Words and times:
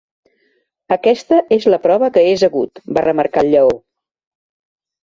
"Aquesta 0.95 1.39
és 1.57 1.69
la 1.75 1.81
prova 1.85 2.09
que 2.17 2.25
és 2.33 2.47
agut", 2.51 2.85
va 2.99 3.07
remarcar 3.11 3.47
el 3.47 3.55
lleó. 3.57 3.79